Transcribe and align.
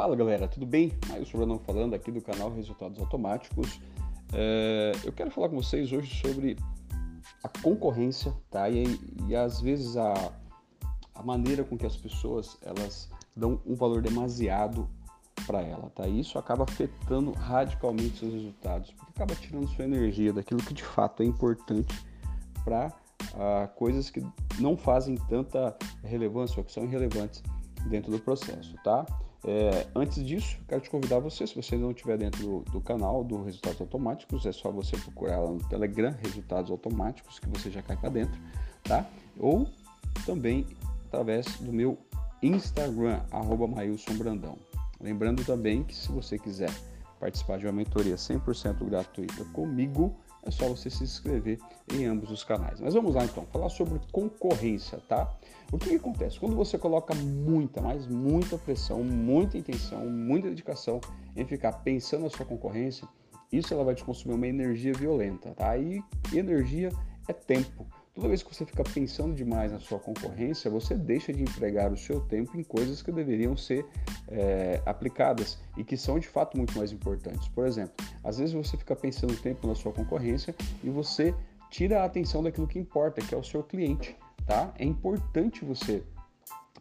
Fala 0.00 0.16
galera, 0.16 0.48
tudo 0.48 0.64
bem? 0.64 0.90
Maílson 1.10 1.36
Brandão 1.36 1.58
falando 1.58 1.92
aqui 1.92 2.10
do 2.10 2.22
canal 2.22 2.50
Resultados 2.50 2.98
Automáticos. 2.98 3.82
É, 4.32 4.92
eu 5.04 5.12
quero 5.12 5.30
falar 5.30 5.50
com 5.50 5.56
vocês 5.56 5.92
hoje 5.92 6.22
sobre 6.22 6.56
a 7.44 7.48
concorrência, 7.62 8.32
tá? 8.50 8.70
E, 8.70 8.98
e 9.28 9.36
às 9.36 9.60
vezes 9.60 9.98
a, 9.98 10.32
a 11.14 11.22
maneira 11.22 11.64
com 11.64 11.76
que 11.76 11.84
as 11.84 11.98
pessoas 11.98 12.56
elas 12.62 13.10
dão 13.36 13.60
um 13.66 13.74
valor 13.74 14.00
demasiado 14.00 14.88
para 15.46 15.60
ela, 15.60 15.90
tá? 15.90 16.08
E 16.08 16.20
isso 16.20 16.38
acaba 16.38 16.64
afetando 16.64 17.32
radicalmente 17.32 18.20
seus 18.20 18.32
resultados, 18.32 18.92
porque 18.92 19.12
acaba 19.14 19.34
tirando 19.34 19.68
sua 19.68 19.84
energia 19.84 20.32
daquilo 20.32 20.62
que 20.62 20.72
de 20.72 20.82
fato 20.82 21.22
é 21.22 21.26
importante 21.26 21.94
para 22.64 22.90
uh, 23.34 23.68
coisas 23.74 24.08
que 24.08 24.26
não 24.58 24.78
fazem 24.78 25.16
tanta 25.28 25.76
relevância 26.02 26.58
ou 26.58 26.64
que 26.64 26.72
são 26.72 26.84
irrelevantes 26.84 27.42
dentro 27.90 28.10
do 28.10 28.18
processo, 28.18 28.74
tá? 28.82 29.04
É, 29.44 29.86
antes 29.94 30.24
disso, 30.24 30.58
quero 30.68 30.80
te 30.82 30.90
convidar 30.90 31.18
você, 31.18 31.46
se 31.46 31.54
você 31.54 31.76
não 31.76 31.92
estiver 31.92 32.18
dentro 32.18 32.42
do, 32.42 32.60
do, 32.72 32.80
canal 32.80 33.24
do 33.24 33.42
Resultados 33.42 33.80
Automáticos, 33.80 34.44
é 34.44 34.52
só 34.52 34.70
você 34.70 34.96
procurar 34.98 35.38
lá 35.38 35.50
no 35.50 35.66
Telegram, 35.66 36.14
Resultados 36.22 36.70
Automáticos, 36.70 37.38
que 37.38 37.48
você 37.48 37.70
já 37.70 37.80
cai 37.80 37.96
para 37.96 38.10
dentro, 38.10 38.38
tá? 38.84 39.06
Ou 39.38 39.66
também 40.26 40.66
através 41.06 41.46
do 41.58 41.72
meu 41.72 41.98
Instagram, 42.42 43.20
arroba 43.30 43.66
Brandão. 44.16 44.58
Lembrando 45.00 45.44
também 45.44 45.82
que 45.82 45.94
se 45.94 46.12
você 46.12 46.38
quiser 46.38 46.70
participar 47.20 47.58
de 47.58 47.66
uma 47.66 47.72
mentoria 47.72 48.16
100% 48.16 48.82
gratuita 48.84 49.44
comigo, 49.52 50.16
é 50.42 50.50
só 50.50 50.66
você 50.66 50.88
se 50.88 51.04
inscrever 51.04 51.58
em 51.92 52.06
ambos 52.06 52.30
os 52.30 52.42
canais. 52.42 52.80
Mas 52.80 52.94
vamos 52.94 53.14
lá 53.14 53.24
então, 53.24 53.46
falar 53.52 53.68
sobre 53.68 54.00
concorrência, 54.10 54.98
tá? 55.06 55.30
O 55.70 55.78
que, 55.78 55.90
que, 55.90 55.96
acontece? 55.96 56.40
Quando 56.40 56.56
você 56.56 56.78
coloca 56.78 57.14
muita, 57.14 57.82
mas 57.82 58.06
muita 58.06 58.56
pressão, 58.56 59.04
muita 59.04 59.58
intenção, 59.58 60.06
muita 60.06 60.48
dedicação 60.48 61.00
em 61.36 61.44
ficar 61.44 61.72
pensando 61.84 62.22
na 62.22 62.30
sua 62.30 62.46
concorrência, 62.46 63.06
isso 63.52 63.74
ela 63.74 63.84
vai 63.84 63.94
te 63.94 64.02
consumir 64.02 64.34
uma 64.34 64.46
energia 64.46 64.94
violenta, 64.94 65.50
tá? 65.50 65.76
E 65.76 66.02
energia 66.32 66.90
é 67.28 67.32
tempo. 67.32 67.86
Toda 68.20 68.28
vez 68.28 68.42
que 68.42 68.54
você 68.54 68.66
fica 68.66 68.84
pensando 68.84 69.34
demais 69.34 69.72
na 69.72 69.80
sua 69.80 69.98
concorrência, 69.98 70.70
você 70.70 70.94
deixa 70.94 71.32
de 71.32 71.42
empregar 71.42 71.90
o 71.90 71.96
seu 71.96 72.20
tempo 72.20 72.54
em 72.54 72.62
coisas 72.62 73.00
que 73.00 73.10
deveriam 73.10 73.56
ser 73.56 73.86
é, 74.28 74.82
aplicadas 74.84 75.58
e 75.74 75.82
que 75.82 75.96
são 75.96 76.18
de 76.18 76.28
fato 76.28 76.54
muito 76.54 76.76
mais 76.76 76.92
importantes. 76.92 77.48
Por 77.48 77.66
exemplo, 77.66 77.94
às 78.22 78.36
vezes 78.36 78.52
você 78.52 78.76
fica 78.76 78.94
pensando 78.94 79.34
tempo 79.40 79.66
na 79.66 79.74
sua 79.74 79.90
concorrência 79.90 80.54
e 80.84 80.90
você 80.90 81.34
tira 81.70 82.02
a 82.02 82.04
atenção 82.04 82.42
daquilo 82.42 82.68
que 82.68 82.78
importa, 82.78 83.22
que 83.22 83.34
é 83.34 83.38
o 83.38 83.42
seu 83.42 83.62
cliente. 83.62 84.14
Tá? 84.46 84.70
É 84.78 84.84
importante 84.84 85.64
você 85.64 86.02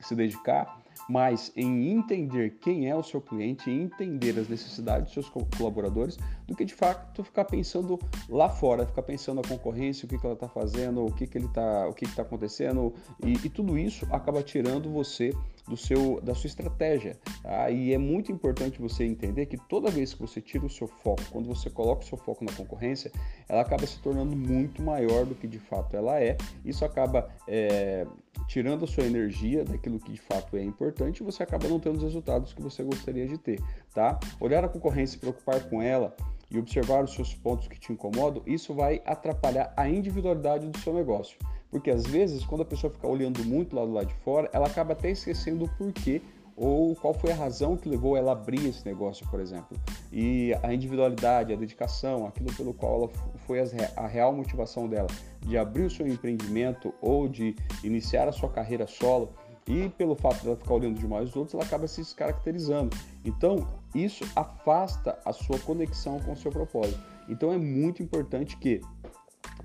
se 0.01 0.13
dedicar 0.15 0.83
mais 1.09 1.51
em 1.55 1.91
entender 1.91 2.59
quem 2.61 2.87
é 2.87 2.95
o 2.95 3.01
seu 3.01 3.19
cliente, 3.19 3.69
e 3.69 3.73
entender 3.73 4.37
as 4.37 4.47
necessidades 4.47 5.05
dos 5.05 5.13
seus 5.13 5.47
colaboradores, 5.57 6.17
do 6.47 6.55
que 6.55 6.63
de 6.63 6.73
fato 6.73 7.23
ficar 7.23 7.45
pensando 7.45 7.97
lá 8.29 8.47
fora, 8.47 8.85
ficar 8.85 9.01
pensando 9.01 9.41
na 9.41 9.47
concorrência, 9.47 10.05
o 10.05 10.09
que, 10.09 10.19
que 10.19 10.25
ela 10.25 10.35
está 10.35 10.47
fazendo, 10.47 11.03
o 11.03 11.11
que, 11.11 11.25
que 11.25 11.37
ele 11.37 11.47
está, 11.47 11.87
o 11.87 11.93
que 11.93 12.05
está 12.05 12.21
acontecendo, 12.21 12.93
e, 13.25 13.33
e, 13.33 13.49
tudo 13.49 13.77
isso 13.77 14.05
acaba 14.11 14.43
tirando 14.43 14.89
você 14.91 15.33
do 15.67 15.75
seu, 15.75 16.21
da 16.21 16.35
sua 16.35 16.47
estratégia. 16.47 17.17
Tá? 17.41 17.71
E 17.71 17.91
é 17.93 17.97
muito 17.97 18.31
importante 18.31 18.79
você 18.79 19.03
entender 19.03 19.47
que 19.47 19.57
toda 19.57 19.89
vez 19.89 20.13
que 20.13 20.21
você 20.21 20.39
tira 20.39 20.65
o 20.65 20.69
seu 20.69 20.87
foco, 20.87 21.23
quando 21.31 21.47
você 21.47 21.69
coloca 21.69 22.03
o 22.03 22.05
seu 22.05 22.17
foco 22.17 22.45
na 22.45 22.51
concorrência, 22.53 23.11
ela 23.47 23.61
acaba 23.61 23.85
se 23.87 23.99
tornando 23.99 24.35
muito 24.35 24.81
maior 24.81 25.25
do 25.25 25.33
que 25.33 25.47
de 25.47 25.59
fato 25.59 25.95
ela 25.95 26.19
é. 26.19 26.37
Isso 26.63 26.85
acaba 26.85 27.29
é, 27.47 28.05
tirando 28.47 28.85
a 28.85 28.87
sua 28.87 29.03
energia 29.05 29.63
daquilo 29.63 29.99
que 29.99 30.11
de 30.11 30.21
fato 30.21 30.57
é 30.57 30.63
importante 30.63 31.21
e 31.21 31.23
você 31.23 31.43
acaba 31.43 31.67
não 31.67 31.79
tendo 31.79 31.97
os 31.97 32.03
resultados 32.03 32.53
que 32.53 32.61
você 32.61 32.83
gostaria 32.83 33.27
de 33.27 33.37
ter. 33.37 33.59
Tá? 33.93 34.19
Olhar 34.39 34.63
a 34.63 34.69
concorrência, 34.69 35.13
se 35.13 35.19
preocupar 35.19 35.61
com 35.69 35.81
ela, 35.81 36.15
e 36.51 36.57
observar 36.57 37.03
os 37.03 37.13
seus 37.13 37.33
pontos 37.35 37.67
que 37.67 37.79
te 37.79 37.93
incomodam, 37.93 38.41
isso 38.45 38.73
vai 38.73 39.01
atrapalhar 39.05 39.71
a 39.77 39.87
individualidade 39.87 40.67
do 40.67 40.77
seu 40.79 40.93
negócio. 40.93 41.37
Porque 41.69 41.91
às 41.91 42.05
vezes, 42.07 42.43
quando 42.43 42.61
a 42.61 42.65
pessoa 42.65 42.91
fica 42.91 43.07
olhando 43.07 43.43
muito 43.45 43.75
lá 43.75 43.85
do 43.85 43.93
lado 43.93 44.07
de 44.07 44.15
fora, 44.15 44.49
ela 44.51 44.65
acaba 44.65 44.93
até 44.93 45.11
esquecendo 45.11 45.65
o 45.65 45.69
porquê 45.77 46.21
ou 46.59 46.93
qual 46.93 47.13
foi 47.13 47.31
a 47.31 47.35
razão 47.35 47.77
que 47.77 47.87
levou 47.87 48.17
ela 48.17 48.31
a 48.31 48.33
abrir 48.33 48.67
esse 48.67 48.85
negócio, 48.85 49.25
por 49.29 49.39
exemplo. 49.39 49.79
E 50.11 50.53
a 50.61 50.73
individualidade, 50.73 51.53
a 51.53 51.55
dedicação, 51.55 52.27
aquilo 52.27 52.53
pelo 52.53 52.73
qual 52.73 52.95
ela 52.95 53.09
foi 53.47 53.59
a 53.95 54.07
real 54.07 54.33
motivação 54.33 54.87
dela 54.87 55.07
de 55.39 55.57
abrir 55.57 55.83
o 55.83 55.89
seu 55.89 56.05
empreendimento 56.05 56.93
ou 57.01 57.29
de 57.29 57.55
iniciar 57.81 58.27
a 58.27 58.33
sua 58.33 58.49
carreira 58.49 58.85
solo, 58.85 59.29
e 59.65 59.87
pelo 59.87 60.15
fato 60.15 60.41
de 60.41 60.47
ela 60.47 60.57
ficar 60.57 60.73
olhando 60.73 60.99
demais 60.99 61.29
os 61.29 61.35
outros, 61.35 61.53
ela 61.53 61.63
acaba 61.63 61.87
se 61.87 62.01
descaracterizando. 62.01 62.95
Então, 63.23 63.67
isso 63.93 64.25
afasta 64.35 65.17
a 65.23 65.31
sua 65.31 65.59
conexão 65.59 66.19
com 66.21 66.33
o 66.33 66.35
seu 66.35 66.51
propósito. 66.51 66.99
Então, 67.29 67.53
é 67.53 67.57
muito 67.57 68.01
importante 68.01 68.57
que, 68.57 68.81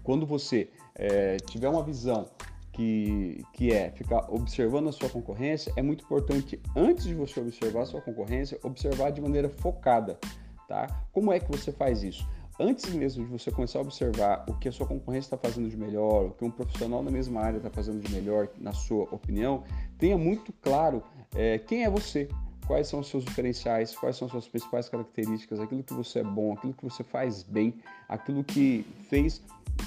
quando 0.03 0.27
você 0.27 0.69
é, 0.94 1.38
tiver 1.38 1.71
uma 1.71 1.83
visão 1.83 2.27
que, 2.74 3.44
que 3.52 3.72
é 3.72 3.90
ficar 3.90 4.26
observando 4.30 4.88
a 4.88 4.92
sua 4.92 5.08
concorrência, 5.08 5.72
é 5.76 5.82
muito 5.82 6.04
importante, 6.04 6.60
antes 6.76 7.04
de 7.04 7.14
você 7.14 7.40
observar 7.40 7.82
a 7.82 7.86
sua 7.86 8.00
concorrência, 8.00 8.58
observar 8.62 9.10
de 9.10 9.20
maneira 9.20 9.48
focada. 9.48 10.18
Tá? 10.68 10.86
Como 11.12 11.32
é 11.32 11.38
que 11.38 11.50
você 11.50 11.70
faz 11.70 12.02
isso? 12.02 12.26
antes 12.58 12.92
mesmo 12.94 13.24
de 13.24 13.30
você 13.30 13.50
começar 13.50 13.80
a 13.80 13.82
observar 13.82 14.44
o 14.48 14.54
que 14.54 14.68
a 14.68 14.72
sua 14.72 14.86
concorrência 14.86 15.34
está 15.34 15.36
fazendo 15.36 15.68
de 15.68 15.76
melhor, 15.76 16.26
o 16.26 16.30
que 16.30 16.44
um 16.44 16.50
profissional 16.50 17.02
na 17.02 17.10
mesma 17.10 17.40
área 17.40 17.56
está 17.56 17.70
fazendo 17.70 18.00
de 18.00 18.12
melhor, 18.12 18.48
na 18.60 18.72
sua 18.72 19.04
opinião, 19.10 19.64
tenha 19.98 20.16
muito 20.16 20.52
claro 20.62 21.02
é, 21.34 21.58
quem 21.58 21.84
é 21.84 21.91
você, 21.91 22.28
quais 22.66 22.86
são 22.86 23.00
os 23.00 23.08
seus 23.08 23.24
diferenciais, 23.24 23.96
quais 23.96 24.16
são 24.16 24.26
as 24.26 24.32
suas 24.32 24.46
principais 24.46 24.88
características, 24.88 25.58
aquilo 25.58 25.82
que 25.82 25.92
você 25.92 26.20
é 26.20 26.22
bom, 26.24 26.52
aquilo 26.52 26.72
que 26.72 26.84
você 26.84 27.02
faz 27.02 27.42
bem, 27.42 27.74
aquilo 28.08 28.44
que 28.44 28.86
fez, 29.08 29.42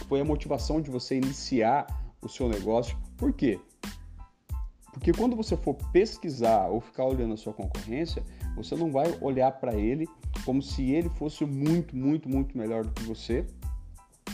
foi 0.07 0.19
a 0.19 0.25
motivação 0.25 0.81
de 0.81 0.91
você 0.91 1.15
iniciar 1.15 1.87
o 2.21 2.29
seu 2.29 2.47
negócio. 2.47 2.97
Por 3.17 3.33
quê? 3.33 3.59
Porque 4.91 5.13
quando 5.13 5.35
você 5.35 5.55
for 5.55 5.75
pesquisar 5.91 6.67
ou 6.67 6.81
ficar 6.81 7.05
olhando 7.05 7.35
a 7.35 7.37
sua 7.37 7.53
concorrência, 7.53 8.23
você 8.55 8.75
não 8.75 8.91
vai 8.91 9.15
olhar 9.21 9.51
para 9.51 9.75
ele 9.75 10.07
como 10.43 10.61
se 10.61 10.91
ele 10.91 11.09
fosse 11.09 11.45
muito, 11.45 11.95
muito, 11.95 12.27
muito 12.27 12.57
melhor 12.57 12.83
do 12.83 12.91
que 12.91 13.03
você 13.03 13.45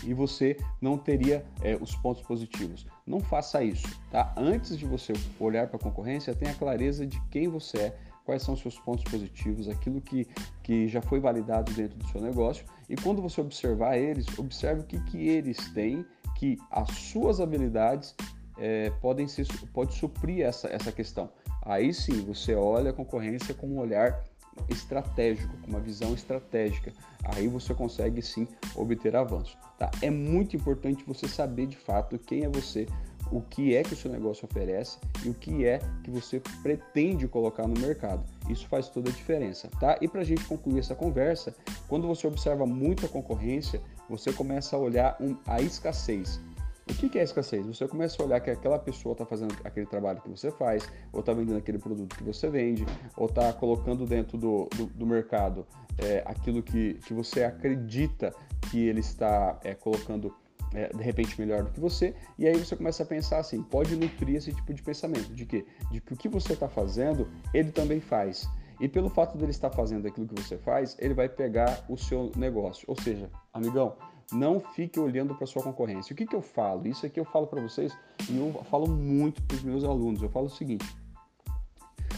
e 0.06 0.14
você 0.14 0.58
não 0.82 0.98
teria 0.98 1.46
é, 1.62 1.76
os 1.76 1.96
pontos 1.96 2.22
positivos. 2.24 2.86
Não 3.06 3.20
faça 3.20 3.64
isso, 3.64 3.88
tá? 4.10 4.34
Antes 4.38 4.78
de 4.78 4.86
você 4.86 5.14
olhar 5.40 5.68
para 5.68 5.78
a 5.78 5.80
concorrência, 5.80 6.34
tenha 6.34 6.54
clareza 6.54 7.06
de 7.06 7.22
quem 7.30 7.48
você 7.48 7.78
é, 7.78 7.98
quais 8.26 8.42
são 8.42 8.54
os 8.54 8.62
seus 8.62 8.80
pontos 8.80 9.04
positivos, 9.04 9.68
aquilo 9.68 10.00
que, 10.02 10.28
que 10.64 10.88
já 10.88 11.02
foi 11.02 11.20
validado 11.20 11.72
dentro 11.74 11.98
do 11.98 12.08
seu 12.08 12.22
negócio. 12.22 12.66
E 12.90 12.96
quando 12.96 13.22
você 13.22 13.42
observar 13.42 13.98
eles, 13.98 14.26
observe 14.38 14.82
o 14.82 14.86
que, 14.86 15.00
que 15.02 15.28
eles 15.28 15.58
têm, 15.74 16.06
que 16.36 16.58
as 16.70 16.90
suas 16.90 17.40
habilidades 17.40 18.16
é, 18.58 18.90
podem 19.02 19.28
ser, 19.28 19.48
pode 19.74 19.94
suprir 19.94 20.46
essa, 20.46 20.68
essa 20.68 20.92
questão. 20.92 21.30
Aí 21.62 21.94
sim, 21.94 22.22
você 22.26 22.56
olha 22.56 22.92
a 22.92 22.94
concorrência 22.94 23.54
com 23.54 23.68
um 23.68 23.80
olhar 23.80 24.24
estratégico, 24.70 25.56
com 25.58 25.68
uma 25.68 25.80
visão 25.80 26.14
estratégica. 26.14 26.94
Aí 27.24 27.48
você 27.48 27.74
consegue 27.74 28.22
sim 28.22 28.48
obter 28.76 29.16
avanço. 29.16 29.58
Tá? 29.78 29.90
É 30.02 30.10
muito 30.10 30.56
importante 30.56 31.04
você 31.06 31.28
saber 31.28 31.68
de 31.68 31.78
fato 31.78 32.20
quem 32.20 32.44
é 32.44 32.50
você, 32.50 32.88
o 33.34 33.42
que 33.42 33.76
é 33.76 33.82
que 33.82 33.94
o 33.94 33.96
seu 33.96 34.12
negócio 34.12 34.48
oferece 34.50 35.00
e 35.26 35.30
o 35.30 35.34
que 35.34 35.66
é 35.66 35.80
que 36.04 36.12
você 36.12 36.40
pretende 36.62 37.28
colocar 37.28 37.68
no 37.68 37.80
mercado. 37.80 38.24
Isso 38.48 38.68
faz 38.68 38.90
toda 38.90 39.10
a 39.10 39.14
diferença, 39.14 39.70
tá? 39.80 39.98
E 40.00 40.08
para 40.08 40.22
a 40.22 40.24
gente 40.24 40.46
concluir 40.46 40.80
essa 40.80 40.94
conversa, 40.94 41.56
quando 41.88 42.08
você 42.08 42.28
observa 42.28 42.68
muito 42.68 43.08
a 43.08 43.10
concorrência, 43.10 43.82
você 44.08 44.32
começa 44.32 44.76
a 44.76 44.80
olhar 44.80 45.18
um, 45.20 45.36
a 45.48 45.60
escassez. 45.62 46.40
O 46.88 46.94
que 46.94 47.18
é 47.18 47.24
escassez? 47.24 47.66
Você 47.66 47.88
começa 47.88 48.22
a 48.22 48.26
olhar 48.26 48.40
que 48.42 48.52
aquela 48.52 48.78
pessoa 48.78 49.14
está 49.14 49.26
fazendo 49.26 49.56
aquele 49.64 49.86
trabalho 49.86 50.22
que 50.22 50.30
você 50.30 50.52
faz, 50.52 50.88
ou 51.12 51.22
está 51.22 51.34
vendendo 51.34 51.58
aquele 51.58 51.80
produto 51.80 52.16
que 52.16 52.24
você 52.24 52.50
vende, 52.50 52.86
ou 53.16 53.26
está 53.26 53.52
colocando 53.54 54.06
dentro 54.06 54.38
do, 54.38 54.68
do, 54.76 54.86
do 54.88 55.06
mercado 55.06 55.66
é, 55.98 56.22
aquilo 56.26 56.62
que, 56.62 56.96
que 57.06 57.14
você 57.14 57.44
acredita 57.44 58.34
que 58.70 58.86
ele 58.86 59.00
está 59.00 59.58
é, 59.64 59.74
colocando 59.74 60.36
é, 60.74 60.90
de 60.90 61.04
repente 61.04 61.40
melhor 61.40 61.64
do 61.64 61.72
que 61.72 61.80
você, 61.80 62.16
e 62.38 62.48
aí 62.48 62.58
você 62.58 62.76
começa 62.76 63.04
a 63.04 63.06
pensar 63.06 63.40
assim, 63.40 63.62
pode 63.62 63.96
nutrir 63.96 64.36
esse 64.36 64.54
tipo 64.54 64.74
de 64.74 64.82
pensamento, 64.82 65.34
de 65.34 65.46
que, 65.46 65.66
de 65.92 66.02
que 66.02 66.14
o 66.14 66.18
que 66.18 66.30
você 66.30 66.54
está 66.54 66.68
fazendo, 66.68 67.28
ele 67.54 67.72
também 67.72 68.00
faz. 68.00 68.48
E 68.80 68.88
pelo 68.88 69.10
fato 69.10 69.38
dele 69.38 69.52
estar 69.52 69.70
fazendo 69.70 70.08
aquilo 70.08 70.28
que 70.28 70.42
você 70.42 70.58
faz, 70.58 70.98
ele 71.00 71.14
vai 71.14 71.30
pegar 71.30 71.86
o 71.88 71.96
seu 71.96 72.32
negócio. 72.36 72.86
Ou 72.88 73.00
seja, 73.00 73.30
amigão, 73.54 73.96
não 74.32 74.60
fique 74.60 75.00
olhando 75.00 75.36
para 75.36 75.46
sua 75.46 75.64
concorrência. 75.64 76.14
O 76.14 76.16
que, 76.18 76.26
que 76.26 76.36
eu 76.36 76.42
falo? 76.42 76.88
Isso 76.88 77.06
aqui 77.06 77.20
eu 77.20 77.26
falo 77.26 77.48
para 77.48 77.62
vocês 77.62 77.96
e 78.30 78.36
eu 78.36 78.52
falo 78.70 78.88
muito 78.88 79.42
para 79.44 79.56
os 79.56 79.64
meus 79.64 79.84
alunos. 79.84 80.22
Eu 80.22 80.30
falo 80.30 80.48
o 80.48 80.50
seguinte: 80.50 80.86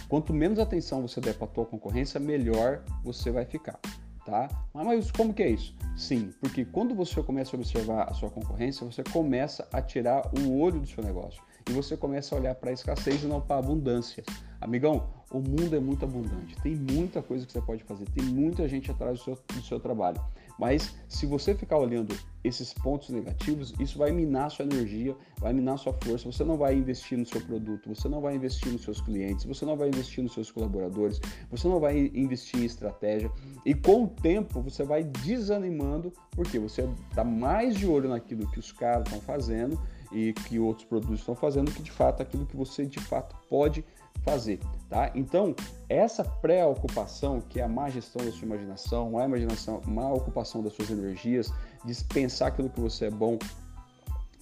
quanto 0.07 0.33
menos 0.33 0.59
atenção 0.59 1.01
você 1.01 1.19
der 1.19 1.35
para 1.35 1.45
a 1.45 1.49
tua 1.49 1.65
concorrência, 1.65 2.19
melhor 2.19 2.83
você 3.03 3.31
vai 3.31 3.45
ficar. 3.45 3.79
Tá? 4.25 4.49
Mas 4.73 5.11
como 5.11 5.33
que 5.33 5.43
é 5.43 5.49
isso? 5.49 5.75
Sim, 5.95 6.31
porque 6.41 6.65
quando 6.65 6.95
você 6.95 7.21
começa 7.21 7.55
a 7.55 7.59
observar 7.59 8.09
a 8.09 8.13
sua 8.13 8.29
concorrência, 8.29 8.85
você 8.85 9.03
começa 9.03 9.67
a 9.71 9.81
tirar 9.81 10.29
o 10.35 10.59
olho 10.59 10.79
do 10.79 10.87
seu 10.87 11.03
negócio. 11.03 11.41
e 11.67 11.73
você 11.73 11.97
começa 11.97 12.35
a 12.35 12.37
olhar 12.37 12.55
para 12.55 12.69
a 12.69 12.73
escassez 12.73 13.23
e 13.23 13.27
não 13.27 13.41
para 13.41 13.55
a 13.55 13.59
abundância. 13.59 14.23
Amigão, 14.61 15.07
o 15.31 15.39
mundo 15.39 15.75
é 15.75 15.79
muito 15.79 16.05
abundante, 16.05 16.55
tem 16.61 16.75
muita 16.75 17.21
coisa 17.21 17.45
que 17.45 17.51
você 17.51 17.61
pode 17.61 17.83
fazer, 17.83 18.05
tem 18.09 18.23
muita 18.23 18.67
gente 18.67 18.91
atrás 18.91 19.17
do 19.19 19.23
seu, 19.23 19.39
do 19.53 19.61
seu 19.61 19.79
trabalho. 19.79 20.21
Mas 20.57 20.95
se 21.07 21.25
você 21.25 21.53
ficar 21.53 21.77
olhando 21.77 22.15
esses 22.43 22.73
pontos 22.73 23.09
negativos, 23.09 23.73
isso 23.79 23.97
vai 23.97 24.11
minar 24.11 24.51
sua 24.51 24.65
energia, 24.65 25.15
vai 25.39 25.51
minar 25.51 25.77
sua 25.77 25.93
força. 25.93 26.31
Você 26.31 26.43
não 26.43 26.57
vai 26.57 26.75
investir 26.75 27.17
no 27.17 27.25
seu 27.25 27.41
produto, 27.41 27.93
você 27.93 28.07
não 28.07 28.21
vai 28.21 28.35
investir 28.35 28.71
nos 28.71 28.83
seus 28.83 29.01
clientes, 29.01 29.45
você 29.45 29.65
não 29.65 29.75
vai 29.75 29.87
investir 29.87 30.23
nos 30.23 30.33
seus 30.33 30.51
colaboradores, 30.51 31.19
você 31.49 31.67
não 31.67 31.79
vai 31.79 32.11
investir 32.13 32.61
em 32.61 32.65
estratégia. 32.65 33.31
E 33.65 33.73
com 33.73 34.03
o 34.03 34.07
tempo 34.07 34.61
você 34.61 34.83
vai 34.83 35.03
desanimando, 35.03 36.13
porque 36.31 36.59
você 36.59 36.87
está 37.09 37.23
mais 37.23 37.75
de 37.75 37.87
olho 37.87 38.09
naquilo 38.09 38.49
que 38.51 38.59
os 38.59 38.71
caras 38.71 39.05
estão 39.07 39.19
fazendo 39.21 39.79
e 40.11 40.33
que 40.33 40.59
outros 40.59 40.87
produtos 40.87 41.19
estão 41.19 41.35
fazendo, 41.35 41.71
que 41.71 41.81
de 41.81 41.91
fato 41.91 42.21
aquilo 42.21 42.45
que 42.45 42.55
você 42.55 42.85
de 42.85 42.99
fato 42.99 43.35
pode 43.49 43.81
fazer, 43.81 44.04
tá? 44.89 45.11
Então, 45.15 45.55
essa 45.87 46.23
pré-ocupação, 46.23 47.41
que 47.41 47.59
é 47.59 47.63
a 47.63 47.67
má 47.67 47.89
gestão 47.89 48.25
da 48.25 48.31
sua 48.31 48.45
imaginação, 48.45 49.11
má 49.11 49.25
imaginação, 49.25 49.81
má 49.85 50.11
ocupação 50.11 50.63
das 50.63 50.73
suas 50.73 50.89
energias, 50.89 51.51
dispensar 51.85 52.49
aquilo 52.49 52.69
que 52.69 52.79
você 52.79 53.05
é 53.05 53.11
bom 53.11 53.37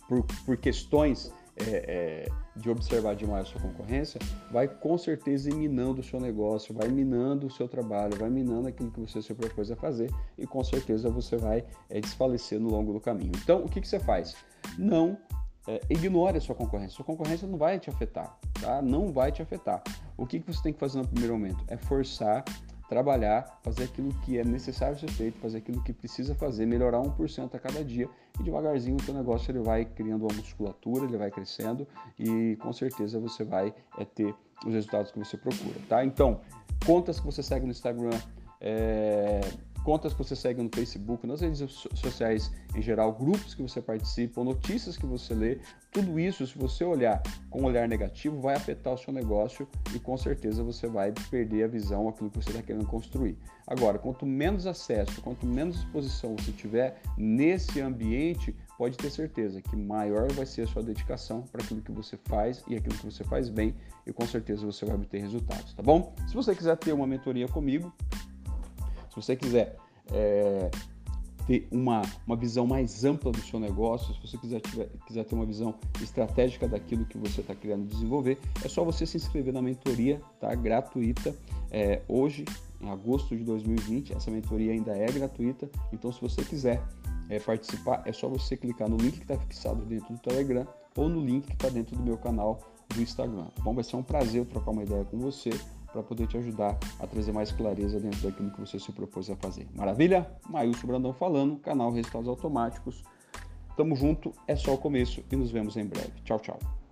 por, 0.08 0.24
por 0.46 0.58
questões 0.58 1.32
é, 1.56 1.64
é, 1.66 2.32
de 2.56 2.70
observar 2.70 3.16
demais 3.16 3.48
a 3.48 3.52
sua 3.52 3.62
concorrência, 3.62 4.20
vai 4.52 4.68
com 4.68 4.98
certeza 4.98 5.54
minando 5.54 6.02
o 6.02 6.04
seu 6.04 6.20
negócio, 6.20 6.74
vai 6.74 6.88
minando 6.88 7.48
o 7.48 7.52
seu 7.52 7.68
trabalho, 7.68 8.18
vai 8.18 8.30
minando 8.30 8.68
aquilo 8.68 8.92
que 8.92 9.00
você 9.00 9.22
se 9.22 9.34
propôs 9.34 9.70
a 9.70 9.76
fazer 9.76 10.12
e 10.38 10.48
com 10.48 10.64
certeza 10.64 11.10
você 11.10 11.38
vai 11.38 11.64
é, 11.90 12.00
desfalecer 12.00 12.60
no 12.60 12.70
longo 12.70 12.94
do 12.94 13.00
caminho. 13.00 13.32
Então, 13.44 13.64
o 13.64 13.70
que, 13.70 13.82
que 13.82 13.88
você 13.88 14.00
faz? 14.00 14.36
Não 14.78 15.18
é, 15.68 15.82
ignore 15.90 16.38
a 16.38 16.42
sua 16.42 16.56
concorrência. 16.56 16.96
Sua 16.96 17.06
concorrência 17.06 17.48
não 17.48 17.58
vai 17.58 17.80
te 17.80 17.90
afetar, 17.90 18.38
tá? 18.60 18.82
Não 18.82 19.12
vai 19.12 19.32
te 19.32 19.42
afetar. 19.42 19.82
O 20.18 20.26
que, 20.26 20.40
que 20.40 20.54
você 20.54 20.62
tem 20.62 20.74
que 20.74 20.80
fazer 20.80 21.00
no 21.00 21.08
primeiro 21.08 21.34
momento? 21.34 21.64
É 21.68 21.78
forçar, 21.78 22.44
trabalhar, 22.90 23.60
fazer 23.64 23.86
aquilo 23.86 24.14
que 24.22 24.38
é 24.38 24.44
necessário 24.44 25.00
ser 25.00 25.10
feito, 25.12 25.40
fazer 25.40 25.60
aquilo 25.60 25.82
que 25.84 25.94
precisa 25.94 26.36
fazer, 26.36 26.66
melhorar 26.66 27.00
1% 27.00 27.56
a 27.56 27.60
cada 27.60 27.84
dia 27.84 28.10
e 28.40 28.44
devagarzinho 28.44 28.98
o 28.98 29.02
seu 29.02 29.14
negócio 29.14 29.52
ele 29.52 29.60
vai 29.60 29.86
criando 29.86 30.24
uma 30.24 30.36
musculatura, 30.36 31.06
ele 31.06 31.18
vai 31.18 31.32
crescendo 31.32 31.88
e 32.20 32.56
com 32.58 32.72
certeza 32.74 33.20
você 33.20 33.44
vai 33.44 33.74
é, 33.98 34.06
ter 34.06 34.36
os 34.66 34.74
resultados 34.74 35.12
que 35.12 35.20
você 35.20 35.38
procura, 35.38 35.76
tá? 35.90 36.06
Então, 36.06 36.40
contas 36.86 37.20
que 37.20 37.26
você 37.26 37.42
segue 37.42 37.66
no 37.66 37.72
Instagram, 37.72 38.18
é, 38.62 39.42
contas 39.84 40.14
que 40.14 40.18
você 40.18 40.36
segue 40.36 40.62
no 40.62 40.70
Facebook, 40.74 41.28
nas 41.28 41.42
redes 41.42 41.60
sociais 41.94 42.52
em 42.76 42.82
geral, 42.82 43.14
grupos 43.14 43.54
que 43.54 43.62
você 43.62 43.82
participa, 43.82 44.44
notícias 44.44 44.98
que 44.98 45.06
você 45.06 45.34
lê, 45.34 45.60
tudo 45.92 46.20
isso, 46.20 46.46
se 46.48 46.58
você 46.58 46.84
olhar 46.84 47.22
com 47.50 47.62
um 47.62 47.66
olhar 47.66 47.88
negativo, 47.88 48.42
vai 48.42 48.56
afetar 48.56 48.94
o 48.94 48.98
seu 48.98 49.14
negócio 49.14 49.68
e 49.94 50.00
com 50.00 50.18
certeza 50.18 50.64
você 50.64 50.88
vai 50.88 51.14
perder 51.30 51.66
a 51.66 51.68
visão, 51.68 52.10
aquilo 52.10 52.32
que 52.32 52.38
você 52.38 52.50
está 52.50 52.64
querendo 52.64 52.88
construir. 52.88 53.38
Agora, 53.68 54.00
quanto 54.00 54.26
menos 54.26 54.66
acesso, 54.66 55.22
quanto 55.22 55.46
menos 55.46 55.78
exposição 55.78 56.36
você 56.36 56.52
tiver 56.52 57.00
nesse 57.16 57.80
ambiente, 57.80 58.56
pode 58.78 58.98
ter 58.98 59.12
certeza 59.12 59.62
que 59.62 59.76
maior 59.76 60.32
vai 60.32 60.46
ser 60.46 60.64
a 60.64 60.68
sua 60.68 60.82
dedicação 60.82 61.44
para 61.44 61.64
aquilo 61.64 61.82
que 61.82 61.92
você 61.92 62.18
faz 62.26 62.64
e 62.68 62.76
aquilo 62.76 62.98
que 62.98 63.06
você 63.06 63.24
faz 63.24 63.50
bem 63.50 63.76
e 64.06 64.12
com 64.12 64.26
certeza 64.26 64.66
você 64.66 64.86
vai 64.86 64.96
obter 64.96 65.22
resultados, 65.22 65.74
tá 65.74 65.84
bom? 65.84 66.14
Se 66.28 66.34
você 66.34 66.56
quiser 66.56 66.76
ter 66.78 66.92
uma 66.92 67.08
mentoria 67.08 67.48
comigo, 67.48 67.94
se 69.14 69.22
você 69.22 69.36
quiser 69.36 69.78
é, 70.12 70.72
ter 71.46 71.68
uma, 71.72 72.02
uma 72.26 72.36
visão 72.36 72.66
mais 72.66 73.04
ampla 73.06 73.32
do 73.32 73.40
seu 73.42 73.60
negócio, 73.60 74.14
se 74.16 74.22
você 74.22 74.38
quiser, 74.38 74.60
tiver, 74.62 74.90
quiser 75.06 75.24
ter 75.24 75.36
uma 75.36 75.46
visão 75.46 75.76
estratégica 76.02 76.68
daquilo 76.68 77.06
que 77.06 77.18
você 77.18 77.42
está 77.42 77.54
querendo 77.54 77.88
desenvolver, 77.88 78.40
é 78.64 78.68
só 78.68 78.84
você 78.84 79.06
se 79.06 79.18
inscrever 79.18 79.54
na 79.54 79.62
mentoria, 79.62 80.20
tá? 80.40 80.54
Gratuita. 80.56 81.36
É, 81.70 82.02
hoje, 82.08 82.44
em 82.82 82.90
agosto 82.90 83.36
de 83.36 83.44
2020, 83.44 84.14
essa 84.14 84.32
mentoria 84.32 84.72
ainda 84.72 84.98
é 84.98 85.06
gratuita. 85.12 85.70
Então, 85.92 86.12
se 86.12 86.20
você 86.20 86.44
quiser 86.44 86.84
é, 87.30 87.40
participar, 87.40 88.02
é 88.06 88.12
só 88.12 88.28
você 88.28 88.58
clicar 88.58 88.90
no 88.90 88.98
link 88.98 89.18
que 89.18 89.22
está 89.24 89.38
fixado 89.38 89.86
dentro 89.86 90.12
do 90.14 90.20
Telegram 90.20 90.68
ou 90.96 91.08
no 91.08 91.24
link 91.24 91.46
que 91.46 91.54
está 91.54 91.70
dentro 91.70 91.96
do 91.96 92.04
meu 92.04 92.18
canal 92.18 92.60
do 92.94 93.02
Instagram. 93.02 93.46
Tá 93.56 93.64
bom, 93.64 93.74
vai 93.74 93.84
ser 93.84 93.96
um 93.96 94.04
prazer 94.04 94.46
trocar 94.46 94.72
uma 94.72 94.84
ideia 94.84 95.06
com 95.06 95.18
você 95.20 95.52
para 95.94 96.04
poder 96.04 96.28
te 96.28 96.38
ajudar 96.38 96.78
a 97.00 97.08
trazer 97.08 97.32
mais 97.32 97.52
clareza 97.52 98.00
dentro 98.00 98.20
daquilo 98.22 98.52
que 98.52 98.60
você 98.60 98.80
se 98.80 98.92
propôs 98.92 99.30
a 99.30 99.36
fazer. 99.36 99.68
Maravilha? 99.76 100.28
Maílson 100.50 100.88
Brandão 100.88 101.14
falando, 101.14 101.58
canal 101.58 101.92
Resultados 101.92 102.28
Automáticos. 102.28 103.04
Tamo 103.78 103.96
junto, 103.96 104.34
é 104.48 104.56
só 104.56 104.74
o 104.74 104.78
começo 104.78 105.24
e 105.32 105.36
nos 105.36 105.52
vemos 105.52 105.78
em 105.78 105.86
breve. 105.86 106.12
Tchau, 106.24 106.40
tchau. 106.40 106.83